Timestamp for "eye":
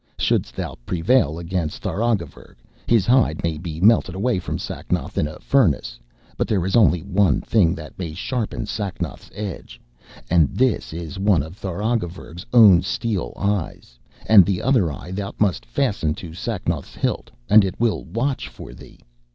14.91-15.11